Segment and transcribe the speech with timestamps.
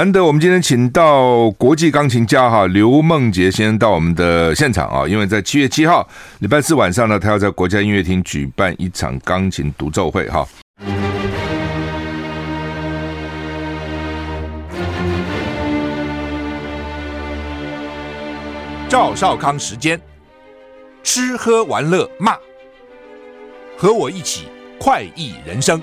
[0.00, 10.48] 难得我们今天请到国际钢琴家哈刘梦洁先生到我们的现场啊，因为在七月七号礼拜四晚上呢，他要在国家音乐厅举办一场钢琴独奏会哈。
[18.88, 20.00] 赵少康时间，
[21.02, 22.38] 吃喝玩乐骂，
[23.76, 24.48] 和我一起
[24.78, 25.78] 快意人生。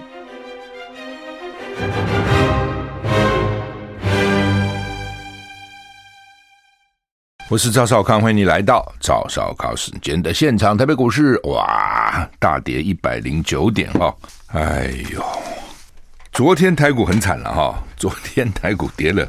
[7.50, 10.78] 我是赵少康，欢迎你来到赵少康时间的现场。
[10.78, 14.14] 台北股市哇，大跌一百零九点哈，
[14.48, 15.24] 哎呦，
[16.34, 19.26] 昨天台股很惨了哈， 昨天台股跌了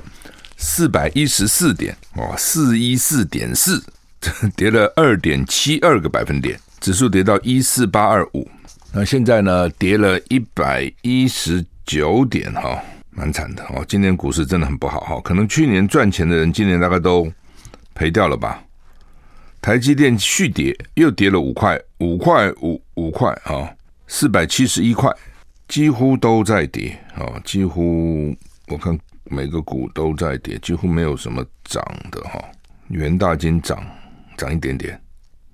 [0.57, 3.81] 四百一十四点，哦，四一四点四，
[4.57, 8.51] 跌了二点七二个百分点，指数跌到一四八二五。
[8.93, 12.83] 那现在呢，跌了一百一十九点哈，
[13.13, 13.85] 蛮惨的哦。
[13.87, 17.33] 今年股市真的很不好哈，可能去年赚钱的人，今年大概都。
[17.99, 18.63] 赔掉了吧？
[19.61, 23.69] 台积电续跌，又跌了五块，五块五五块啊，
[24.07, 25.13] 四百七十一块，
[25.67, 28.33] 几乎都在跌啊，几乎
[28.69, 32.41] 我看每个股都在跌，几乎没有什么涨的哈。
[32.87, 33.85] 元大金涨
[34.37, 34.99] 涨一点点，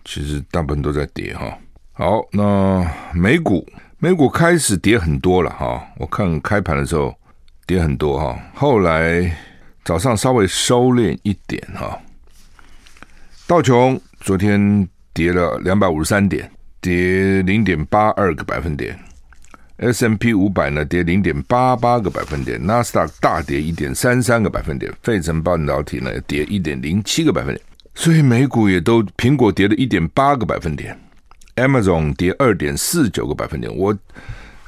[0.04, 1.58] 其实大部分都在跌哈。
[1.94, 7.14] 好，那美股美股开始跌很多了哈，我看开盘的时候
[7.66, 9.34] 跌很多哈，后来
[9.82, 11.98] 早上稍微收敛一点哈。
[13.46, 16.50] 道琼昨天跌了两百五十三点，
[16.80, 18.98] 跌零点八二个百分点。
[19.76, 27.60] S&P 五百呢跌零点八八个百分点，纳斯达克大跌一点三三个百分点，费城半导体呢跌一点零七个百分点。
[27.94, 30.98] 所以美股也都苹果跌了一点八个百分点
[31.56, 33.70] ，Amazon 跌二点四九个百分点。
[33.76, 33.94] 我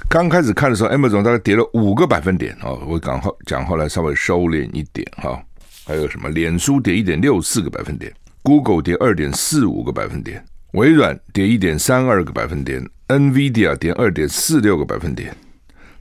[0.07, 5.43] 刚开始看的时候，Amazon 大概跌了五个百分点哦，我讲后讲后来稍微收敛一点哈。
[5.87, 6.29] 还有什么？
[6.29, 8.13] 脸书跌一点六四个百分点。
[8.47, 10.41] Google 跌二点四五个百分点，
[10.75, 15.37] 微软跌一点三二个百分点，NVIDIA 跌二点四六个百分点，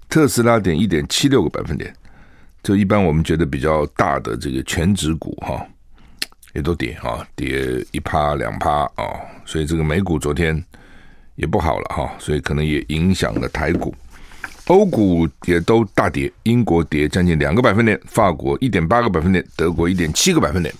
[0.08, 1.92] 特斯拉跌一点七六个百分点。
[2.62, 5.66] 就一般我们觉得比较大的这个全指股哈，
[6.53, 10.64] 也都跌啊，跌一趴两趴啊，所以这个美股昨天
[11.34, 13.91] 也不好了哈，所以可能也影响了台股。
[14.68, 20.72] 欧股也都大跌，英国跌将近两个百分点，法国一点八个百分点，德国一点七个百分点。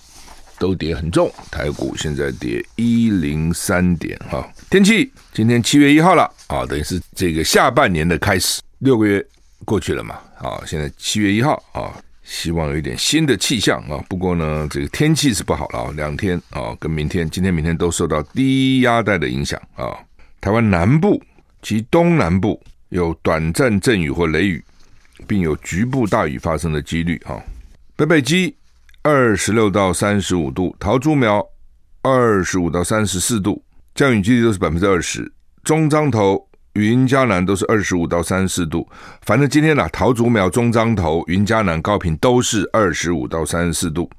[0.58, 4.48] 都跌很重，台股现在跌一零三点哈。
[4.70, 9.24] 天气今天七月一号了啊，等于是这个下半年的开始，六个月
[9.64, 14.02] 过去了嘛啊，现在七月一号啊，希望有一点新的气象啊。
[14.08, 19.96] 不过呢，这个天气是不好了啊，两天啊，跟明天、今天、明天都受到低压带的影响啊。
[20.40, 21.22] 台湾南部
[21.62, 24.64] 及东南部有短暂阵雨或雷雨，
[25.26, 27.40] 并有局部大雨发生的几率啊。
[27.94, 28.54] 北北基。
[29.08, 31.40] 二十六到三十五度，桃竹苗
[32.02, 35.32] 二十五到三十四度，降雨几率都是百分之二十。
[35.62, 38.84] 中彰投、云嘉南都是二十五到三十四度。
[39.22, 44.10] 反正今天呢，桃竹苗、中彰投、云嘉南、高屏都是二十五到三十四度，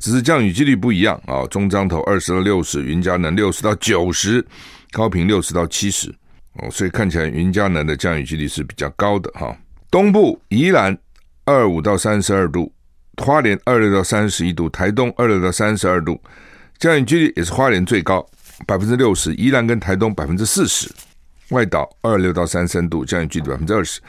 [0.00, 1.46] 只是降雨几率不一样啊。
[1.46, 4.44] 中彰投二十到六十，云嘉南六十到九十，
[4.90, 6.12] 高屏六十到七十
[6.54, 9.56] 哦，所以看起来云嘉南的降雨几率是比较高的哈。
[9.92, 10.98] 东部宜兰
[11.44, 12.72] 二五到三十二度。
[13.18, 16.20] 花莲二六到三十一度，台东二六到三十二度，
[16.78, 18.24] 降雨几率也是花莲最高
[18.66, 20.90] 百分之六十，宜兰跟台东百分之四十，
[21.50, 24.00] 外岛二六到三三度，降雨几率百分之二十，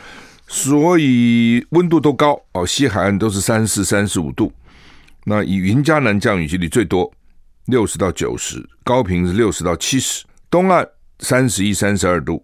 [0.48, 2.66] 所以温度都高哦。
[2.66, 4.54] 西海岸都是三四、三十五度，
[5.26, 7.12] 那以云嘉南降雨几率最多
[7.66, 10.88] 六十到九十，高屏是六十到七十，东岸
[11.20, 12.42] 三十一、三十二度，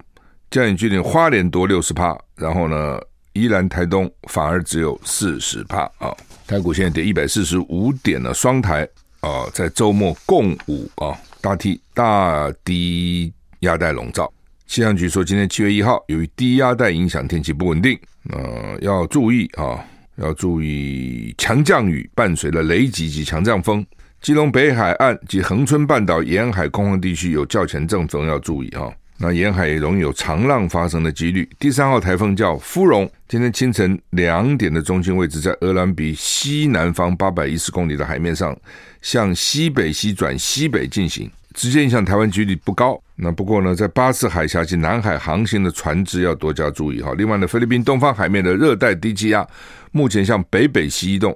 [0.50, 3.00] 降雨几率花莲多六十帕，然后呢，
[3.32, 6.14] 宜兰台东反而只有四十帕啊。
[6.46, 8.88] 台股现在跌一百四十五点了，双台
[9.20, 14.32] 啊、在周末共舞啊，大低大低压带笼罩。
[14.68, 17.98] 气象局说，今天七月一号，由于低压带影响，天气不稳定，
[18.30, 19.84] 呃，要注意啊，
[20.16, 23.84] 要注意强降雨伴随了雷击及强降风。
[24.22, 28.92] 基隆北海岸及恒春半岛沿海空旷地区有较强阵风，要注意啊。
[29.18, 31.48] 那沿海也容易有长浪发生的几率。
[31.58, 38.54] 第三号台风叫芙蓉，今天清晨两点的中心位置在鹅銮鼻西南方八百一十公里的海面上，
[39.00, 43.02] 向西北西转西北进行，直接影响台湾几率不高。
[43.14, 47.14] 那不过呢，在巴士海峡及南海航行的船只要多加注意哈。
[47.16, 49.46] 另外呢，菲律宾东方海面的热带低气压
[49.92, 51.34] 目前向北北西移动，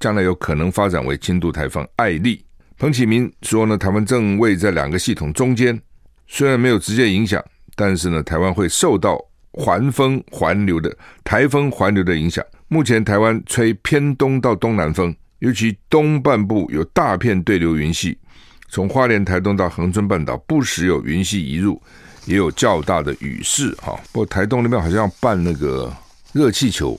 [0.00, 2.44] 将来有可能发展为轻度台风艾利。
[2.78, 5.80] 彭启明说呢，台湾正位在两个系统中间。
[6.26, 7.42] 虽然没有直接影响，
[7.74, 9.18] 但是呢，台湾会受到
[9.52, 12.44] 环风环流的台风环流的影响。
[12.68, 18.16] 目前台湾吹偏东到东南风，尤其东半部有大片对流云系，
[18.70, 21.78] 从花莲、台东到恒春半岛，不时有云系移入，
[22.24, 23.70] 也有较大的雨势。
[23.82, 25.94] 哈，不过台东那边好像要办那个
[26.32, 26.98] 热气球，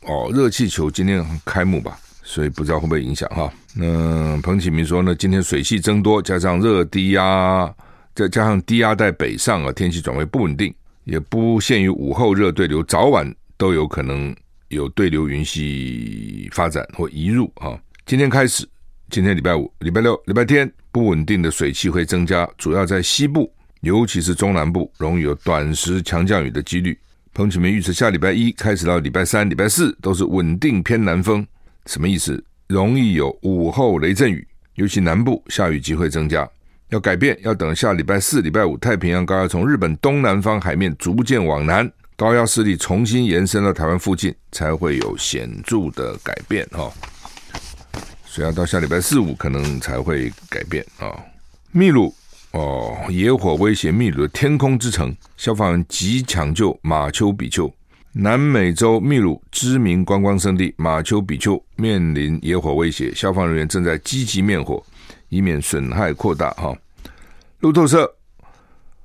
[0.00, 3.48] 哦，热气球今天开幕吧，所以不知道会不会影响哈。
[3.76, 7.72] 那彭启明说呢，今天水汽增多，加上热低压，
[8.14, 10.74] 再加上低压带北上啊，天气转为不稳定，
[11.04, 14.34] 也不限于午后热对流，早晚都有可能。
[14.68, 17.78] 有对流云系发展或移入啊！
[18.06, 18.66] 今天开始，
[19.10, 26.98] 今天礼拜五、礼拜六、礼拜天，不稳定的水汽会增加，主要在西部，尤其是中南部，容易有短时强降雨的几率。
[27.34, 31.46] 彭启明预测，下礼拜一开始到礼拜三、礼拜四都是稳定偏南风，
[31.84, 32.42] 什么意思？
[32.66, 36.48] 容易有午后雷阵雨，尤其南部下雨机会增加。
[36.92, 41.90] 要改变，要等下礼拜四、礼拜五，太平洋高压从日本东南方海面逐渐往南。
[42.16, 46.92] 高压势力重新延伸到台湾附近，才会有显著的改变哈。
[48.26, 51.16] 所以要到下礼拜四五可能才会改变啊。
[51.70, 52.14] 秘鲁
[52.50, 57.72] 哦，野火威胁秘鲁的天空之城，消防员急抢救马丘比丘。
[58.12, 64.84] 南美洲秘鲁知名观光胜地马丘比丘面临野火威胁，消防人员正在积极灭火，
[65.32, 66.76] 以免损害扩大哈。
[67.60, 68.14] 路透社。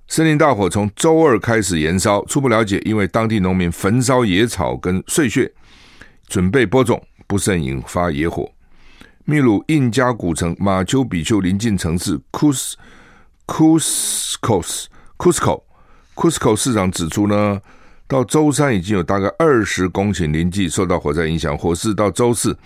[0.09, 5.51] 森林大火从周二开始延烧，初步了解，因为当地农民焚烧野草跟碎屑，
[6.29, 8.49] 准备播种，不慎引发野火。
[9.25, 12.77] 秘鲁印加古城马丘比丘临近城市库斯
[13.45, 14.87] 库斯科斯
[15.17, 15.61] 库斯科
[16.13, 17.59] 库斯科市长指出呢，
[18.07, 22.57] 到周三已经有大概二十公顷林地受到火灾影响，火势到周四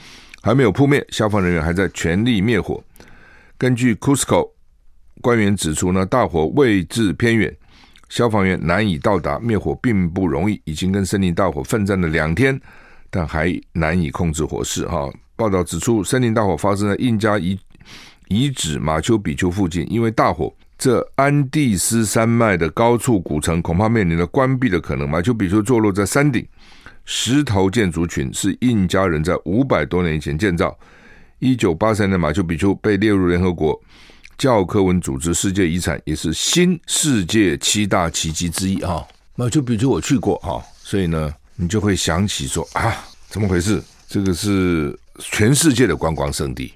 [0.44, 2.84] 还没有扑灭，消防人员还在全力灭火。
[3.62, 4.50] 根据 Cusco。
[5.22, 7.56] 官员指出呢，大火位置偏远，
[8.10, 10.60] 消防员难以到达，灭火并不容易。
[10.66, 12.60] 已经跟森林大火奋战了两天，
[13.12, 14.88] 但还难以控制火势。
[14.88, 17.56] 哈，报道指出，森林大火发生在印加遗
[18.30, 25.08] 遗址马丘比丘附近，因为大火，这安第斯山脉的高处古城恐怕面临了关闭的可能。
[25.08, 26.44] 马丘比丘坐落在山顶，
[27.06, 30.76] 石头建筑群是印加人在五百多年以前建造。
[31.42, 33.78] 一九八三年，马丘比丘被列入联合国。
[34.38, 39.04] 教科文组织世界遗产也是新世界七大奇迹之一啊！
[39.36, 42.96] 马丘比丘我去过哈，所以呢，你就会想起说啊，
[43.28, 43.82] 怎么回事？
[44.08, 46.72] 这个是全世界的观光胜地，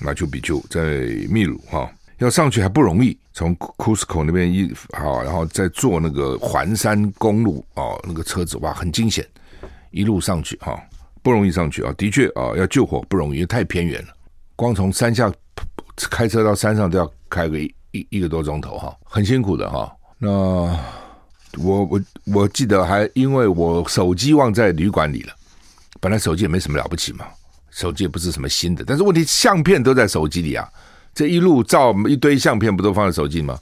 [0.00, 0.82] 马丘比丘在
[1.30, 9.26] 秘鲁哈，要上去还不容易，从库斯科那边一好，然后再坐那个环山公路哦，那个车子哇，很惊险，
[9.90, 10.78] 一路上去哈，
[11.24, 14.08] 不容易上去啊，的确啊，要救火不容易，太偏远了，
[14.54, 15.32] 光从山下。
[16.10, 17.72] 开车到山上都要开个一
[18.10, 19.88] 一个多钟头哈，很辛苦的哈。
[20.18, 20.28] 那
[21.56, 25.32] 我我我记得还因为我手机忘在旅馆里了，
[26.00, 27.24] 本来手机也没什么了不起嘛，
[27.70, 30.68] 手机也不是什么新的，但是问题相片都在手机里啊，
[31.14, 33.56] 这一路照一堆相片不都放在手机吗？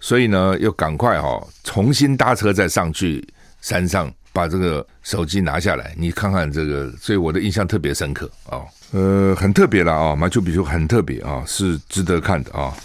[0.00, 3.22] 所以呢，要赶快哈，重新搭车再上去
[3.60, 4.10] 山上。
[4.36, 8.60] 把这个手机拿下来，你看看这个，所以我的印象特别深刻啊、
[8.92, 12.76] 呃，很特别了啊，马丘比丘很特别啊，是值得看的啊，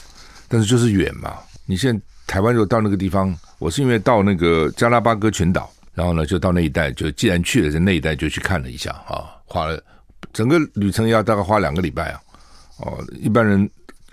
[0.47, 1.35] 但是就是远嘛。
[1.65, 9.77] 你现在台湾如果到那个地方，我是因为到那个加拉巴哥群岛，然后呢就到那一带，就既然去了，在那一带就去看了一下啊，花了
[10.31, 12.21] 整个旅程要大概花两个礼拜啊，
[12.77, 13.69] 哦，一般人。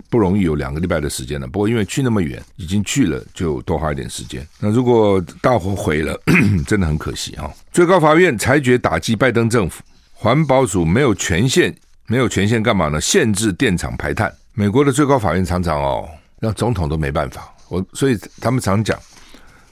[0.09, 4.47] 不容易有两个礼拜的时间了，不过因为去那么远，已经去了就多花一点时间。
[4.59, 6.19] 那如果大火毁了，
[6.65, 7.51] 真的很可惜啊！
[7.71, 11.75] 最高法院裁决打击拜登政府，环保署没有权限，
[12.07, 12.99] 没有权限干嘛呢？
[12.99, 14.33] 限制电厂排碳。
[14.53, 17.53] 美国的最高法院常常哦，让总统都没办法。
[17.67, 18.97] 我所以他们常讲，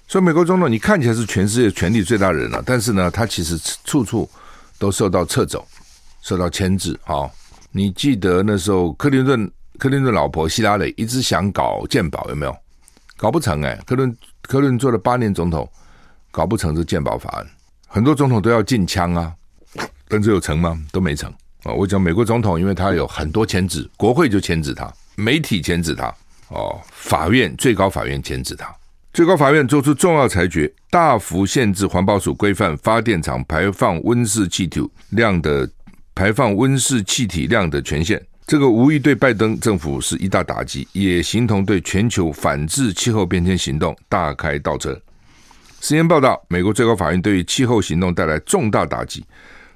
[0.07, 4.29] 说美国总统你看起来是全世界权力最大的人了，但是呢，他其实处处
[4.77, 5.65] 都受到掣肘，
[6.21, 7.27] 受到牵制啊！
[7.71, 9.51] 你记得那时候克林顿。
[9.77, 12.57] 克林顿老婆希拉里一直想搞健保，有没有？
[13.15, 13.77] 搞不成哎！
[13.85, 15.69] 克伦克伦做了八年总统，
[16.31, 17.47] 搞不成这健保法案。
[17.87, 19.33] 很多总统都要禁枪啊，
[20.07, 20.79] 但这有成吗？
[20.91, 21.31] 都没成
[21.63, 21.71] 啊！
[21.73, 26.13] 我讲美国总统，因为他有很多牵制，国会就牵制他，媒体牵制他，
[26.49, 28.67] 哦，法院最高法院牵制他。
[29.13, 35.67] 最高法院做出重要裁决，大幅限制环保署规范发电厂排放温室气体量的
[36.13, 38.23] 排放温室气体量的权限。
[38.47, 44.97] 这个无疑对拜登政府是一大打击，也形同对全球反制气候变迁行动大开倒车。
[45.81, 49.25] 时间报道，美国最高法院对于气候行动带来重大打击，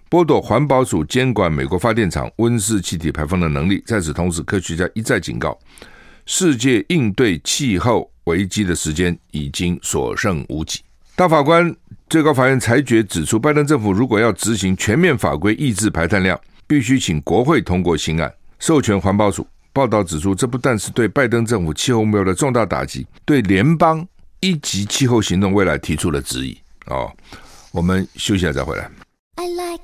[0.09, 3.83] 剥夺环保署监管美国发电厂温室气体排放的能力。
[3.85, 5.59] 在此同时，科学家一再警告，
[6.25, 10.79] 世界应对气候危机的时间已经所剩无几。
[11.17, 11.75] 大法官
[12.09, 19.45] 最高法院裁决指出，拜登政府如果要执行全面法规抑制排碳量，必须请国会通过新案，授权环保署。
[19.73, 24.05] 报道指出，这不但是对拜登政府气候目标的重大打击，对联邦
[24.39, 26.55] 一级气候行动未来提出了质疑。
[26.85, 27.11] 哦，
[27.71, 28.89] 我们休息一下再回来。
[29.35, 29.81] I like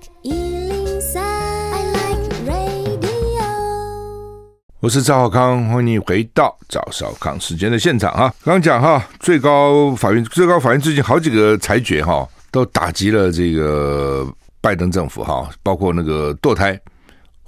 [4.80, 8.32] 我是赵浩康，欢迎你回到赵少康时间的现场哈。
[8.44, 14.28] 刚刚讲哈，最高法院最高法院最近好几个裁决哈，都打击了这个
[14.62, 16.80] 拜登政府哈，包括那个堕胎，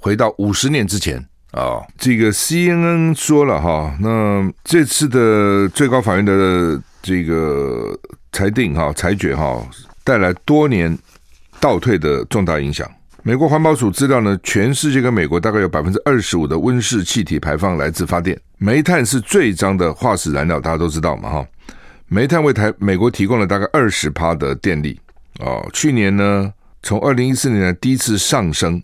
[0.00, 1.16] 回到五十年之前
[1.52, 1.80] 啊。
[1.98, 7.98] 这个 CNN 说了哈，那这次的最高法院的这个
[8.32, 9.64] 裁定哈，裁决哈，
[10.02, 10.98] 带来多年
[11.60, 12.90] 倒退的重大影响。
[13.22, 21.46] 美国环保署资料呢，全世界跟美国大概有百分之二十五的温室气体排放来自发电，煤炭是最脏的化石燃料，大家都知道嘛哈。
[22.08, 24.98] 煤炭为台美国提供了大概二十趴的电力
[25.40, 25.68] 哦。
[25.72, 26.50] 去年呢，
[26.82, 28.82] 从二零一四年的第一次上升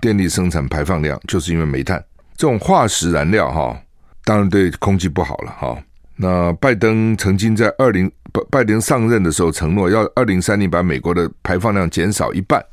[0.00, 2.02] 电力生产排放量，就是因为煤炭
[2.36, 3.78] 这种化石燃料哈，
[4.24, 5.76] 当然对空气不好了哈。
[6.16, 12.64] 那拜登曾经在二零拜拜登上任的时候承诺要二零三零把美国的排放量减少一半。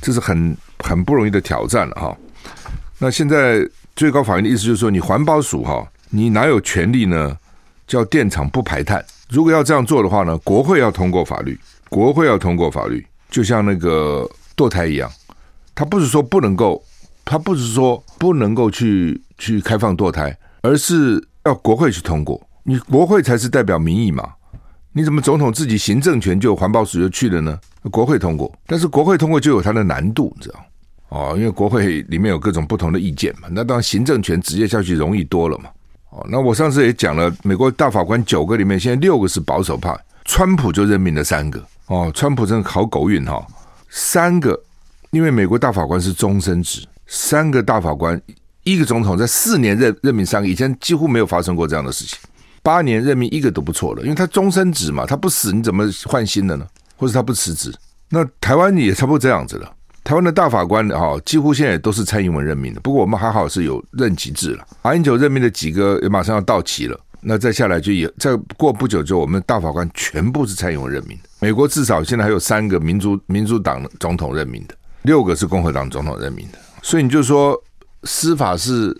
[0.00, 2.14] 这是很很不容易的挑战了哈。
[2.98, 3.66] 那现在
[3.96, 7.34] 最高法院的意思就是说，你环保署哈，你哪有权利呢？
[7.86, 9.02] 叫电厂不排碳？
[9.30, 15.10] 如果要这样做的话呢，国会要通过法律，国会要通过法律，就像那个堕胎一样，
[15.74, 16.82] 他不是说不能够，
[17.24, 24.32] 他不是说不能够去去开放堕胎，而是要国会去通过，你国会才是代表民意嘛。
[24.92, 27.58] 你怎么总统自己行政权就环保署就去了呢？
[27.90, 30.64] 国会通过，但是国会通过就有它的难度，你知道
[31.08, 33.48] 哦，因为国会里面有各种不同的意见嘛。
[33.50, 35.64] 那当然行政权直接下去容易多了嘛。
[36.10, 39.92] 哦，那我上次也讲了，美国大法官九个里面，现在六个是保守派，
[40.24, 41.60] 川普就任命了三个。
[41.88, 43.46] 哦，川普真的好狗运哈、哦，
[43.90, 44.58] 三个，
[45.14, 48.20] 因为美国大法官是终身制，三个大法官，
[48.64, 52.18] 一个总统在四年任任命三个，以前几乎没有发生过这样的事情。
[52.64, 56.66] 八年任命一个都不错了，因为他终身制嘛，他不死你怎么换新的呢？
[56.96, 57.72] 或者他不辞职？
[58.08, 59.72] 那台湾也差不多这样子了。
[60.02, 62.80] 台湾的大法官哈，几乎现在都是蔡英文任命的。
[62.80, 66.98] 不过我们还好是有任期制了，马英九任命的几个也马上要到期了。
[67.20, 71.28] 那再下来就也再过不久就我们大法官全部是蔡英文任命的。
[71.38, 76.58] 美国至少现在还有三个民主民主党总统任命的，六个是共和党总统任命的。
[76.82, 77.58] 所以你就说
[78.02, 78.94] 司法是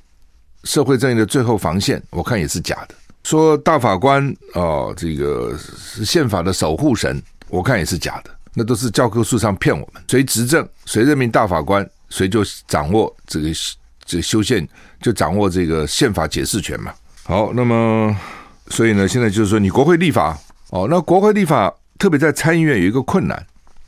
[0.62, 2.94] 社会正义的最后防线，我看也是假的。
[3.24, 10.02] 说大法官哦，这个是宪法的守护神，我看也是假的，那都是教科书上骗我们。
[10.08, 13.48] 谁执政，谁任命大法官，谁就掌握这个
[14.04, 14.66] 这个修宪，
[15.00, 16.92] 就掌握这个宪法解释权嘛。
[17.22, 18.14] 好，那么
[18.68, 23.46] 所以呢，现在就是说，你国会立法哦，那国会立法，特别在参议院有一个困难，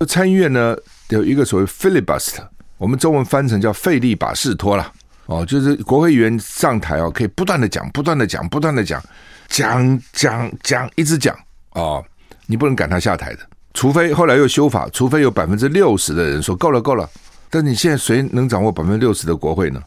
[0.09, 0.75] 参议院呢
[1.09, 2.47] 有一个所谓 filibuster，
[2.79, 4.93] 我们中文翻成叫费利巴士托啦。
[5.27, 9.03] 哦，就是国会议员上台哦，可以不断的讲，不断的讲，不断的讲，
[9.49, 11.37] 讲讲讲，一直讲。
[11.73, 12.05] 哦，
[12.47, 13.41] 你不能赶他下台的，
[13.75, 17.09] 除非后来又修法，除非有百分之六十的人说够了够了。
[17.51, 19.83] 但你现在谁能掌握百分之六十的国会呢？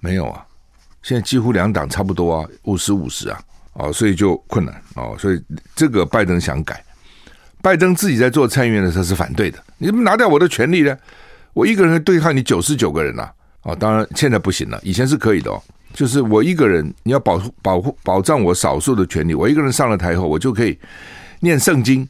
[0.00, 0.42] 没有啊，
[1.02, 3.40] 现在几乎两党差不多啊，五十五十啊，
[3.74, 4.82] 哦，所以就困难。
[4.94, 5.42] 哦，所以
[5.76, 6.82] 这个拜登想改，
[7.60, 10.94] 拜登自己在做参议院的时候是反对的，你怎么拿掉我的权利呢？
[11.54, 13.28] 我一个人对抗你九十九个人呐、
[13.62, 13.74] 啊。
[13.74, 15.60] 当然现在不行了，以前是可以的哦。
[15.94, 19.34] 就是我一个人，你要保护、保护、保障我少数的权利。
[19.34, 20.78] 我一个人上了台后，我就可以
[21.40, 22.06] 念圣经，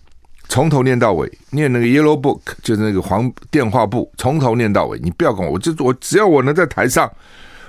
[0.48, 4.98] 从头念到尾，念那个 Yellow Book，就是那个黄电话簿，从头念到尾。
[4.98, 7.10] 你不要管我，我就我只要我能在台上，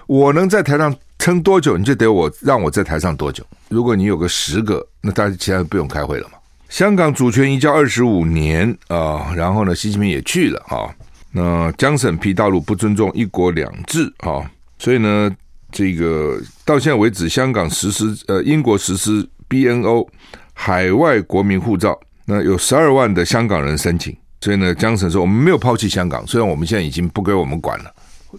[0.07, 3.45] 我能在台上撑多久，你就得我让我在台上多久。
[3.69, 6.39] 如果你有个十个，那大家其他不用开会了嘛。
[6.71, 10.87] 香港主权移交二十五年啊、然后呢，习近平也去了啊。
[11.33, 14.49] 那江省批大陆不尊重一国两制啊，
[14.79, 15.29] 所以呢，
[15.69, 20.07] 这个到现在为止，香港实施呃英国实施 BNO
[20.53, 27.93] 海外国民护照，那有十二万的香港人申请，所以呢，江省说我们没有抛弃香港，虽然我们现在已经不归我们管了，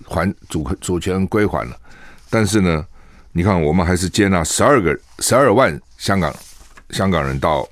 [0.09, 1.77] 还主主权归还了，
[2.31, 2.83] 但是呢，
[3.33, 6.35] 你看我们还是接纳十二个十二万香港
[6.89, 7.69] 香港人到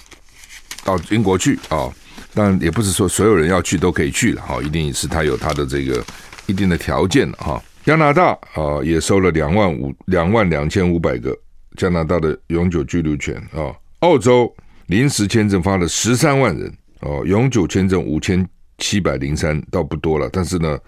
[0.84, 1.88] 到英国去啊。
[2.32, 6.04] 但也不是说所有人要去都可以去了哈，一定是他有他的这个
[6.46, 7.60] 一定的条件的哈。
[7.84, 11.36] 加拿大啊也收了两万五两万两千五百个
[11.76, 13.74] 加拿大的永久居留权啊。
[14.00, 14.54] 澳洲
[14.86, 20.78] 临时签证发了十三万人哦，永久签证五千七百零三倒不多了，但是呢，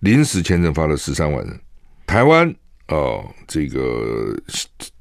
[0.00, 1.60] 临时签证发了十三万人。
[2.06, 2.52] 台湾
[2.88, 4.34] 哦，这个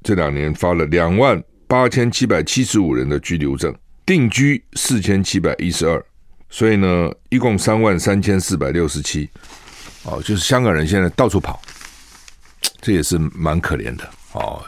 [0.03, 3.73] 这两年发了两万八千七百七十五人的居留证。
[4.05, 6.03] 定居四千七百一十二，
[6.49, 9.27] 所以呢，一共三万三千四百六十七，
[10.03, 11.59] 哦，就是香港人现在到处跑，
[12.81, 14.63] 这也是蛮可怜的哦。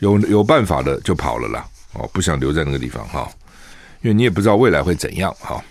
[0.00, 3.26] 有有办法的就跑了啦，哦，不想留在那个地方哈，
[4.02, 5.62] 因为你也不知道未来会怎样哈。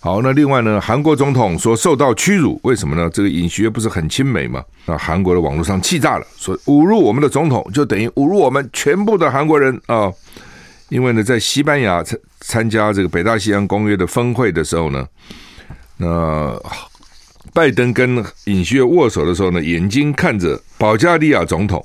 [0.00, 3.10] 好，那另外呢，韩国总统说受到屈辱，为什么呢？
[3.12, 4.64] 这个尹锡悦不是很亲美吗？
[4.86, 10.10] 那韩国的网络上气炸了，说侮辱我们的总统就等于侮辱我们全部的韩国人啊。
[10.88, 12.02] 因为呢，在西班牙
[12.40, 15.06] 参加这个北大西洋公约的峰会的时候呢，
[15.96, 16.60] 那
[17.52, 21.84] 拜登跟尹锡悦握手的时候呢，眼睛看着保加利亚总统，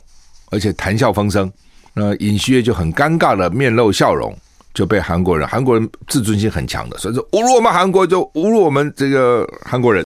[0.52, 1.52] 而且谈笑风生，
[1.94, 4.36] 那尹锡悦就很尴尬的面露笑容，
[4.74, 10.04] 就被韩国人，韩国人自尊心很强的，所以说侮辱我们韩国就侮辱我们这个韩国人。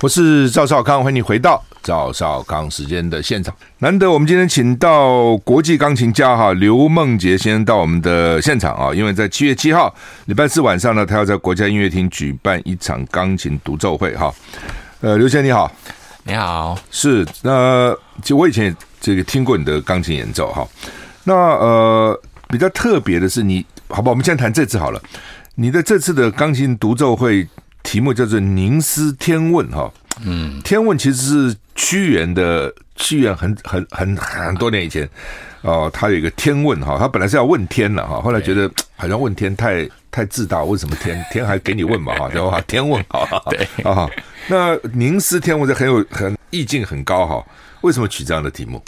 [0.00, 3.54] 我是赵少康，欢迎你回到赵少康时间的现场。
[3.78, 9.94] 难得我们今天请到国际钢琴家哈刘梦杰先生到我们的现场啊，因为在七月七号
[10.26, 14.32] 礼拜四晚上呢，他要在国家音乐厅举办一场钢琴独奏会哈。
[15.00, 15.70] 呃，刘先生你好，
[16.24, 20.66] 你好，是那就我以前也这个听过你的钢琴演奏哈。
[21.24, 25.02] 那呃比较特别的是你，好吧，我们现在谈这次好了，
[25.56, 27.46] 你的这次的钢琴独奏会。
[27.84, 29.92] 题目叫做《凝思天问》哈，
[30.24, 35.08] 嗯，天问其实是屈原的，屈原很很很很多年以前
[35.62, 44.08] 哦，他有一个天问哈，他本来是要问天了哈，后来觉得好像问天太太自大，为什么天天还给你问嘛哈，叫话天问哈， 对啊，
[44.46, 47.44] 那凝思天问这很有很意境很高哈，
[47.80, 48.80] 为什么取这样的题目？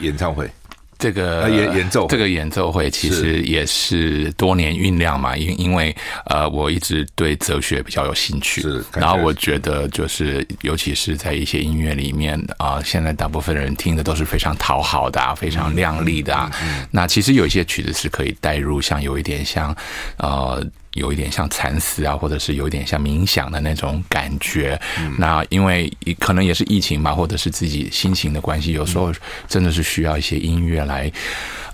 [0.00, 0.50] 演唱会。
[0.98, 5.94] 这个演演奏，这个演奏会其实也是多年酝酿嘛，因因为
[6.26, 8.84] 呃，我一直对哲学比较有兴趣，是。
[8.94, 16.50] 然后我觉得就是，尤其是在一些音乐里面啊、呃，现在大部分人听的都是非常讨好的啊，非常亮丽的啊。
[16.90, 19.74] 那其实有一些曲子是可以带入，像有一点像
[20.16, 20.66] 呃。
[20.94, 24.80] 有一点像禅思啊，或者是有一点像冥想的那种感觉。
[24.98, 29.12] 嗯、那因为可能也是疫情嘛，或者是自己心情的关系，有时候
[29.46, 31.10] 真的是需要一些音乐来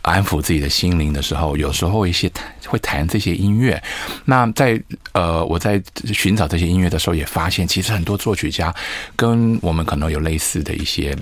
[0.02, 2.30] 安抚自己的心灵的时候，有时候一些
[2.66, 3.82] 会弹这些音乐。
[4.24, 4.80] 那在
[5.12, 8.74] 呃，我在寻找这些音乐的时候，也发现其实很多作曲家
[9.16, 11.16] 跟我们可能有类似的一些。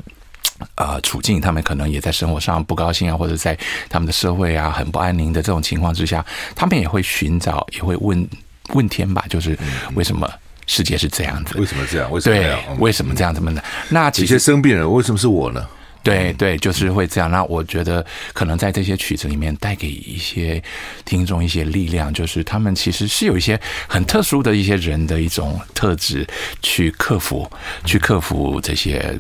[0.77, 6.25] 呃，处境，他们可能也在生活上不高兴啊，或者在他们的社会啊很不安宁的这种情况之下，
[6.55, 8.29] 他们也会寻找，也会问
[8.75, 9.59] 问天吧，就是
[9.95, 10.31] 为什么
[10.67, 11.59] 世界是这样子？
[11.59, 12.11] 为什么这样？
[12.13, 12.61] 为什么这样？
[12.79, 13.35] 为什么这样？
[13.35, 13.65] 这么的？
[13.89, 15.67] 那其些生病人，为什么是我呢？
[16.03, 17.31] 对对，就是会这样。
[17.31, 20.63] 那我觉得可能在这些曲子里面带给一些
[21.05, 26.27] 听众一些力量，就是他们其实是有一些很特殊的一些人的一种特质，
[26.61, 27.49] 去克服，
[27.85, 29.17] 去克服这些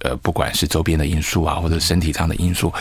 [0.00, 2.72] 呃，不管是周边的因素啊，或者身体上的因素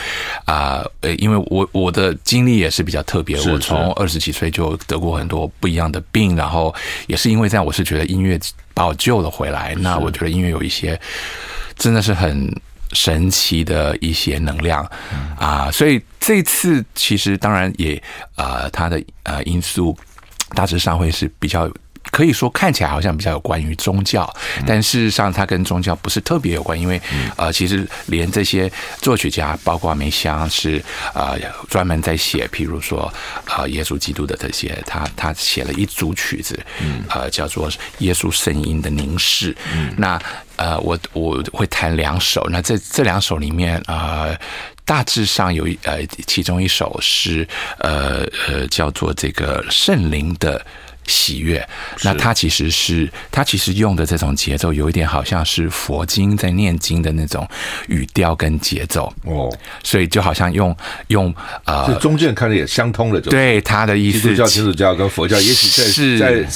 [0.43, 0.85] 啊。
[1.01, 6.75] 呃，因为我我的经历也是比较特别，我从二十几岁就得过很多不一样的病，然后
[7.07, 8.37] 也是因为这样，我是觉得音乐
[8.73, 9.73] 把我救了回来。
[9.79, 10.99] 那我觉得音乐有一些
[11.77, 12.53] 真的是很。
[12.95, 14.84] 神奇的一些能量
[15.38, 18.01] 啊、呃，所以这次其实当然也
[18.36, 19.95] 呃，它的呃因素
[20.55, 21.69] 大致上会是比较。
[22.15, 24.34] 可以说看起来好像比较有关于宗教，
[24.65, 27.01] 但事实上它跟宗教不是特别有关，因为
[27.36, 30.82] 呃，其实连这些作曲家，包括梅香是
[31.13, 31.38] 呃
[31.69, 33.13] 专门在写，譬如说
[33.49, 36.58] 呃耶稣基督的这些，他他写了一组曲子，
[37.10, 39.54] 呃叫做《耶稣圣音的凝视》。
[39.97, 40.17] 那
[40.56, 44.34] 呃我我会弹两首，那这这两首里面呃
[44.86, 47.45] 大致上有一呃其中一首是
[47.80, 50.65] 呃呃叫做这个圣灵的。
[51.07, 51.67] 喜悦，
[52.03, 57.47] 那他其实是他其实用的这种节奏，有一点好像是佛经在念经的那种
[57.87, 59.13] 语调跟节奏。
[59.23, 60.75] 哦，所以就好像用
[61.07, 61.33] 用
[61.65, 66.17] 呃，中间看着也相通的，对他的意思，基督教、天主教跟佛教也许在是。
[66.19, 66.47] 在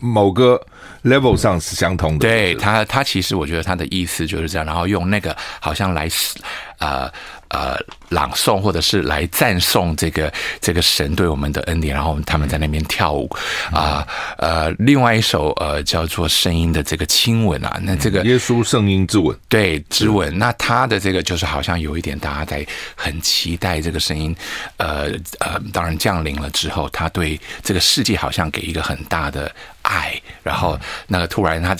[0.00, 0.60] 某个
[1.04, 2.28] level 上是相通的。
[2.28, 6.08] 对他，他其实我觉得他的意思就是这样，然后用那个好像来
[6.78, 7.10] 呃。
[7.50, 7.76] 呃，
[8.10, 13.28] 朗诵或者是来赞颂这个这个神对我们的恩典，然后他们在那边跳舞
[13.72, 14.06] 啊、
[14.38, 14.68] 呃。
[14.68, 20.38] 呃，另外一首呃叫做《声音的这个亲吻》啊，那这个耶稣圣音之吻，对之吻。
[20.38, 24.34] 那他的这个就是好像有一点大家在很期待这个声音，
[24.76, 29.50] 呃呃，当然降临了之后，他对这个世界好像给一个很大的
[29.82, 31.76] 爱，然后那个突然他。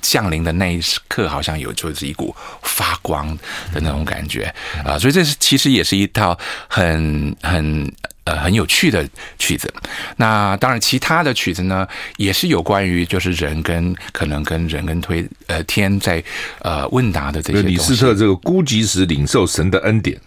[0.00, 3.28] 降临的那一刻，好像有就是一股发光
[3.72, 4.52] 的那种感觉
[4.84, 7.92] 啊、所以这是其实也是一套很很
[8.24, 9.06] 呃很有趣的
[9.38, 9.72] 曲子。
[10.16, 16.22] 那当然，其他的曲子呢，也是有关于就是人跟可能跟人跟推呃天在
[16.60, 17.62] 呃问答的这些。
[17.62, 20.18] 李斯特这个孤寂时领受神的恩典。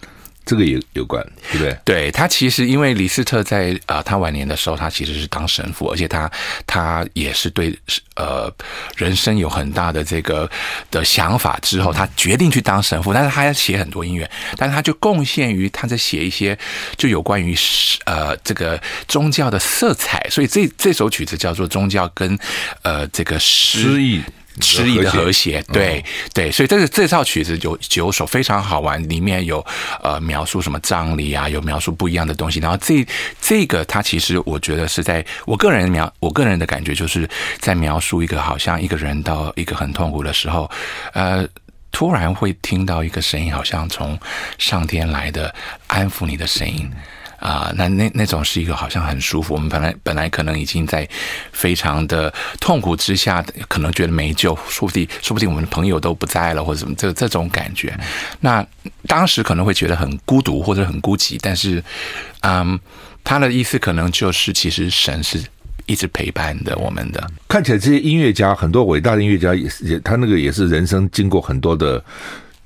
[0.44, 1.76] 这个也有关，对不对？
[1.84, 6.30] 对，他其实因为李斯特在呃他晚年的时候，他其实是当神父，而且他
[6.66, 7.78] 他也是对
[8.16, 8.52] 呃
[8.96, 10.50] 人生有很大的这个
[10.90, 16.58] 的想法，之后他决定去当神父，但是他要写很多音乐，但是他就贡献于他在写一些
[16.96, 17.56] 就有关于
[18.04, 22.38] 呃这个宗教的色彩，所以这这首曲子叫做宗教跟
[22.82, 24.20] 呃这个诗意。
[24.60, 29.64] 诗意的和谐，对对，所以这个这套曲子有九首非常好玩，里面有
[30.02, 32.60] 呃描述什么葬礼啊，有描述不一样的东西。
[32.60, 33.06] 然后这
[33.40, 40.70] 这个它其实我觉得是在我个人描，我个人的感觉就是在描述一个好像一个人到一个很痛苦的时候，
[41.14, 41.46] 呃，
[41.90, 44.18] 突然会听到一个声音，好像从
[44.58, 45.54] 上天来的
[45.86, 46.90] 安抚你的声音。
[47.42, 49.52] 啊、那那那种是一个好像很舒服。
[49.52, 51.06] 我们本来本来可能已经在
[51.50, 57.98] 非常的痛苦之下，可能觉得没救，说不定说不定我们的朋友都不在了，或者什么这这种感觉。
[58.38, 58.64] 那
[59.08, 61.82] 当时可能会觉得很孤独或者很孤寂，但是，
[62.42, 62.78] 嗯，
[63.24, 65.42] 他的意思可能就是，其实神是
[65.86, 67.28] 一直陪伴的我们的。
[67.48, 72.02] 看起来这些音乐家，很多伟大的音乐家也也，他那个也是人生经过很多的。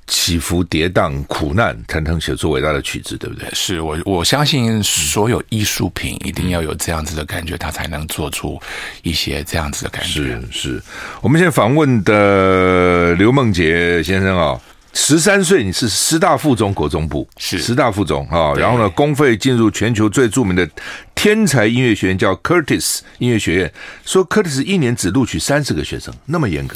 [0.07, 3.47] 起伏跌宕、苦难，才能写出伟大的曲子，对不对？
[3.53, 8.59] 是我我相信，所有艺术品一定要有这样子的感觉，它才能做出
[9.03, 10.09] 一些这样子的感觉。
[10.09, 10.83] 是是，
[11.21, 14.59] 我们现在访问的刘梦洁先生啊，
[14.93, 20.67] 十三岁你是师大附中国中部，是师大附中啊，然后呢，公费进入全球最著名的
[21.13, 23.73] 天才音乐学院，叫 Curtis 音乐学院，
[24.05, 26.75] 说 Curtis 一年只录取三十个学生，那么严格。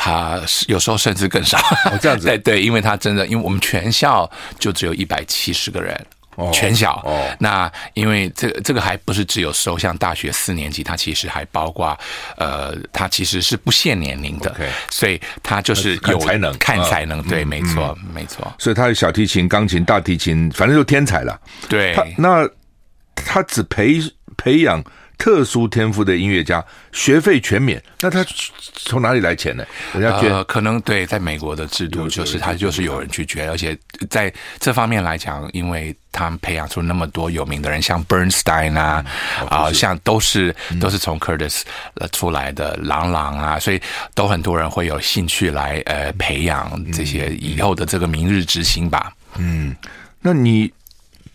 [0.00, 2.24] 他有时候甚至更少，哦，这样子。
[2.30, 6.06] 对对，因为他真的，因为我们全校就只有一百七十个人，
[6.36, 7.02] 哦，全校。
[7.04, 11.98] 哦，那因为这个这个还不是只有收像大学四年级，他其实还包括
[12.36, 17.20] 呃，他其实是不限年龄的，okay, 所以他就是有才能，看才能。
[17.24, 18.54] 对，嗯、没错，嗯、没错。
[18.56, 21.36] 所以他有小提琴、钢琴、大提琴，反正就天才了。
[21.68, 22.48] 对，他那
[23.16, 24.00] 他只培
[24.36, 24.80] 培养。
[25.18, 28.24] 特殊天赋的音乐家，学费全免，那他
[28.72, 29.66] 从哪里来钱呢？
[29.92, 33.76] 人家捐，呃，可能对，在美国的制度就是他就是有人去捐，而且
[34.08, 39.04] 在这方面来讲，因为他们培养出那么多有名的人，像 Bernstein 啊，
[39.50, 41.62] 啊、呃，像都是都是从 Curtis
[42.12, 43.82] 出来的，郎朗啊，所以
[44.14, 49.12] 都很多人会有兴趣来呃培养这些以后的这个明日之星吧。
[49.36, 49.74] 嗯，
[50.20, 50.72] 那你。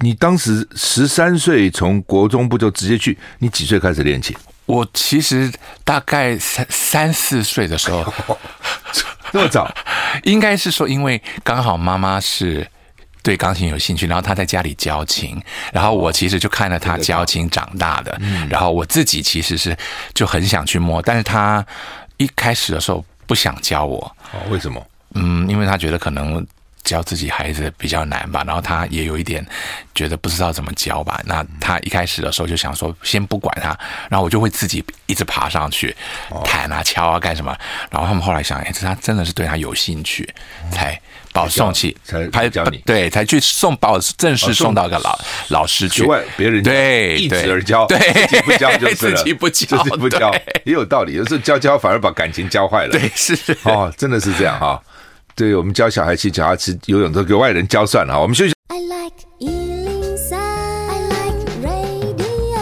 [0.04, 4.36] 你当时十三岁从国中部就直接去，你几岁开始练琴？
[4.66, 5.50] 我其实
[5.86, 8.14] 大概三三四岁的时候，
[9.32, 9.74] 那么早，
[10.24, 12.68] 应该是说，因为刚好妈妈是
[13.22, 19.76] 对钢琴有兴趣，然后她在家里教琴，然后我其实就看着她教琴长大的，然后我自己其实是
[20.14, 21.66] 就很想去摸，但是她
[22.18, 24.00] 一开始的时候不想教我。
[24.34, 24.86] 哦，为什么？
[25.16, 26.46] 嗯，因为她觉得可能。
[26.84, 29.46] 教自己孩子比较难吧，然后他也有一点
[29.96, 31.22] 觉得不知道怎么教吧。
[31.26, 33.70] 那他一开始的时候就想说，先不管他，
[34.10, 35.96] 然后我就会自己一直爬上去
[36.44, 37.58] 弹啊、敲啊干什么。
[37.90, 40.28] 然后他们后来想，哎，这他真的是对他有兴趣，
[40.72, 41.00] 才
[41.32, 45.18] 把我送去，才拍教你，对，才去送把我正式送到个老
[45.48, 46.04] 老师去。
[46.04, 50.34] 外别人对一直而教，对，自己不教就 是了，自己不教，自己不教
[50.66, 51.14] 也有道理。
[51.14, 52.92] 有时候教教反而把感情教坏了。
[52.92, 54.82] 对，是哦，真的是这样哈。
[55.36, 58.22] 对，我们教小孩骑脚踏车、游泳都给外人教算了。
[58.22, 58.54] 我们休息。
[58.68, 62.62] I like 103, I like radio。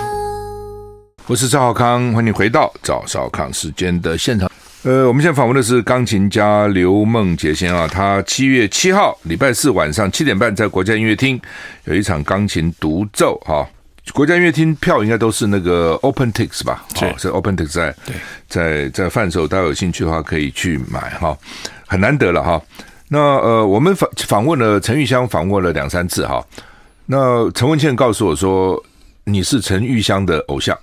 [1.28, 4.50] 我是赵浩康，欢迎回到赵少康时间的现场。
[4.84, 11.40] 呃，我们现在访问的是钢琴家刘梦杰先生啊，他七月七号礼拜四晚上七点半在国家音乐厅
[11.84, 13.68] 有一场钢琴独奏哈。
[14.14, 16.86] 国家音乐厅票应该都是那个 OpenTix 吧？
[16.96, 17.96] 是，是 OpenTix 在
[18.48, 21.38] 在在贩售，大家有兴趣的话可以去买哈。
[21.92, 22.62] 很难得了哈，
[23.10, 26.42] 那呃，我们访访问了陈玉香，访问了两三次哈。
[27.06, 28.82] 那陈文茜告诉我说，
[29.26, 30.74] 你是陈玉香的偶像。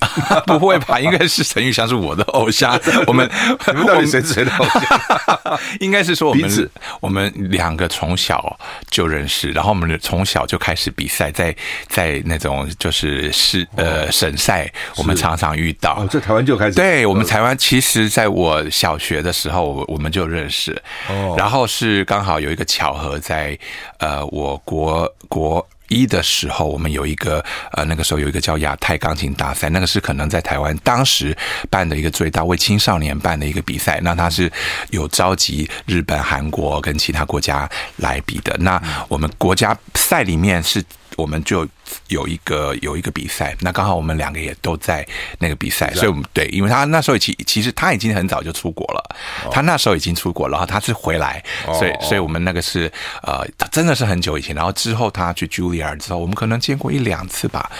[0.46, 0.98] 不会吧？
[0.98, 2.78] 应该是陈玉祥是我的偶像。
[3.06, 3.28] 我们
[3.68, 5.60] 你们到底谁是谁的偶像？
[5.80, 8.58] 应该是说我们我们两个从小
[8.90, 11.54] 就认识，然后我们从小就开始比赛，在
[11.88, 15.96] 在那种就是是呃省赛，我们常常遇到。
[15.98, 16.74] 哦，在台湾就开始。
[16.74, 20.72] 对，我们台湾其实在我小学的时候，我们就认识。
[21.08, 21.34] 哦。
[21.36, 23.58] 然后是刚好有一个巧合，在
[23.98, 25.66] 呃我国国。
[25.90, 31.36] 一的时候，我们有一个呃，那个时候有一个叫亚太钢琴大赛，那个是可能在台湾当时
[31.68, 34.00] 办的一个最大为青少年办的一个比赛。
[34.02, 34.50] 那它是
[34.90, 38.56] 有召集日本、韩国跟其他国家来比的。
[38.60, 40.82] 那我们国家赛里面是
[41.16, 41.66] 我们就
[42.08, 45.06] 有一个有一个比赛，那刚好我们两个也都在
[45.38, 49.16] 那个比赛，所以我们对，因为他那时候其其实他已经很早就出国了，
[49.50, 52.90] 他那时候已经出国，然后他是回来，所以所以我们那个是
[53.22, 57.70] 呃，他真的是很久以前，然后之后他去 Julia 之后，我们可能见过一两次吧，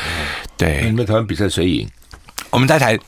[0.56, 0.82] 对。
[0.84, 1.88] 你们台湾比赛谁赢？
[2.50, 2.98] 我们在谈，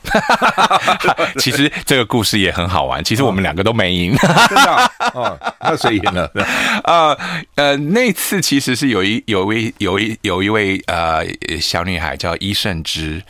[1.37, 3.03] 其实这个故事也很好玩。
[3.03, 4.15] 其实我们两个都没赢，
[4.49, 5.37] 真的哦。
[5.59, 6.31] 那谁赢了？
[6.85, 7.17] 呃
[7.55, 11.25] 呃，那次其实是有一有一位有一有一位呃
[11.59, 13.21] 小女孩叫伊胜之，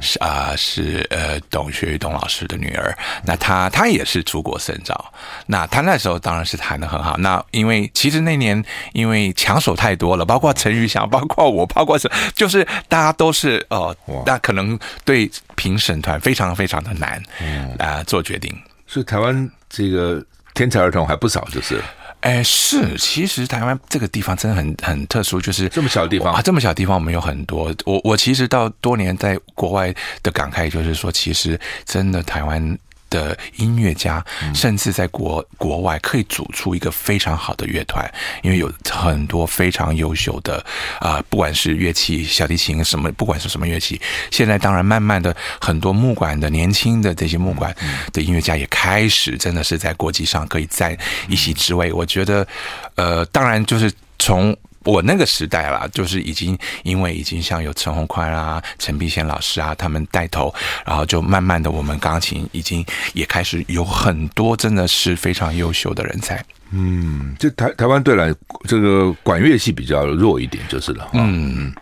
[0.00, 2.96] 是啊、呃、是呃董学宇董老师的女儿。
[3.24, 5.12] 那她她也是出国深造。
[5.46, 7.16] 那她那时候当然是弹的很好。
[7.18, 8.62] 那因为其实那年
[8.94, 15.30] 因为强手太多了，包括陈宇翔，包括我，包括是就是大家都是哦，那可能对。
[15.58, 18.50] 评审团非常非常的难，嗯啊、呃，做决定。
[18.86, 21.82] 所以台湾这个天才儿童还不少，就是。
[22.20, 27.74] 哎，是，其实台湾这个地方真的很很特殊，就是这么小的地方啊，这么小的地方我们有很多。
[27.84, 32.78] 我我其实到多年在国外的感慨，就是说，其实真的台湾。
[33.10, 38.08] 的音乐家，甚至在国国外可以组出一个非常好的乐团，
[38.42, 40.56] 因为有很多非常优秀的
[40.98, 47.74] 啊、呃，不管是乐器、小提琴什么，不管是什么乐器，现在当然慢慢的很多木管的年轻的这些木管
[48.12, 50.96] 的音乐家也开始真的是在国际上可以占
[51.28, 51.92] 一席之位。
[51.92, 52.46] 我觉得，
[52.94, 54.56] 呃，当然就是从。
[54.84, 60.54] 我那个时代啦，就是已经因为已经像有陈鸿宽啊、陈必先老师啊他们带头，
[60.86, 66.42] 然后就慢慢的我们钢琴已经也开始有很多真的是非常优秀的人才。
[66.70, 68.32] 嗯，就台台湾对来
[68.64, 71.08] 这个管乐系比较弱一点就是了。
[71.14, 71.72] 嗯，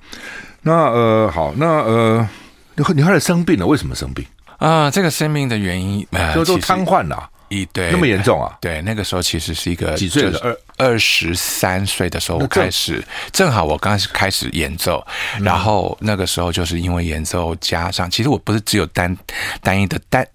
[0.63, 2.29] 那呃好，那呃
[2.77, 4.25] 你你后来生病了，为什么生病
[4.59, 4.91] 啊、呃？
[4.91, 7.29] 这个生病的原因呃，就都瘫痪了。
[7.49, 8.57] 一对那么严重啊？
[8.61, 15.05] 对，那个时候其实是一个几岁的二二十三岁的时候开始，正好我刚开始演奏，
[15.41, 19.17] 然后那个时候就是因为演奏加上，其实我不是只有单
[19.63, 20.27] 单一的单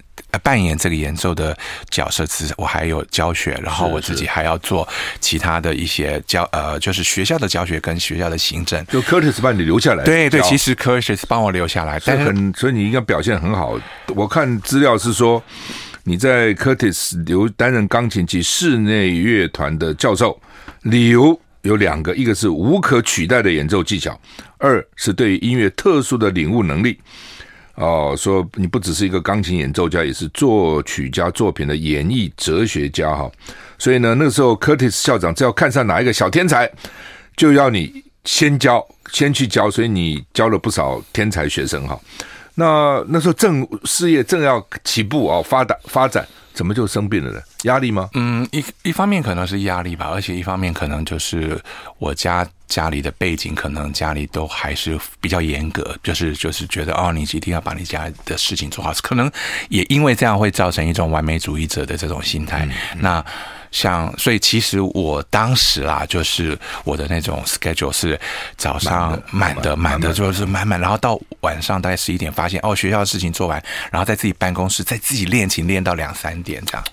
[0.41, 1.57] 扮演这个演奏的
[1.89, 4.87] 角色，其实我还有教学，然后我自己还要做
[5.19, 8.85] 其他的一些教呃，就是学校的教学跟学校的行政。
[8.87, 13.77] 就 Curtis 把你留下来，对对，其实 Curtis 帮我留下来，但是很所以你应该表现很好。
[14.15, 15.43] 我看资料是说。
[16.03, 20.39] 你在 Curtis 留担任钢琴及室内乐团的教授，
[20.83, 24.19] 理由有两个，一个是无可取代的演奏技巧，
[24.57, 26.99] 二是对于音乐特殊的领悟能力。
[27.75, 33.31] 哦，说你不只是一个钢琴演奏家，也是作曲家作品的演绎哲学家哈。
[33.79, 36.69] 所以呢，那时候 Curtis 校长只要看上哪一个小天才，
[37.35, 41.99] 就要你先教，先去教，所以你教了不少天才学生哈。
[42.61, 47.41] 那那时候正事业正要起步哦，发达发展，怎么就生病了呢？
[47.63, 48.07] 压力吗？
[48.13, 51.59] 嗯，一一方面可能是压力吧，而且一方面可能就是
[51.97, 59.31] 我家家里的背景，可能家里都还是比较严格，就是就是觉得哦，你一定要把你家的事情做好，可能
[59.69, 62.65] 也因为这样会造成一种完美主义者的这种心态。
[62.65, 63.25] 嗯嗯、那。
[63.71, 68.19] 像，所以其实我当时啦，就是我的那种 schedule 是
[68.57, 76.83] 早上满的，满的就是满满，然后到晚上大概十一点，发现哦，学校的事情做完，然后在自己办公室在自己练琴练到两三点这样。